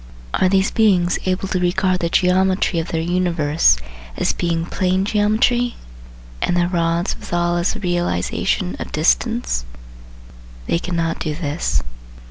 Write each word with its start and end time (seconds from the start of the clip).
Are 0.33 0.49
these 0.49 0.71
beings 0.71 1.19
able 1.27 1.47
to 1.49 1.59
regard 1.59 1.99
the 1.99 2.09
geometry 2.09 2.79
of 2.79 2.87
their 2.87 3.03
universe 3.03 3.77
as 4.17 4.33
being 4.33 4.65
plane 4.65 5.05
geometry 5.05 5.75
and 6.41 6.57
their 6.57 6.67
rods 6.67 7.15
withal 7.15 7.55
as 7.57 7.73
the 7.75 7.79
realisation 7.81 8.75
of" 8.79 8.91
distance"? 8.93 9.63
They 10.65 10.79
cannot 10.79 11.19
do 11.19 11.35
this. 11.35 11.83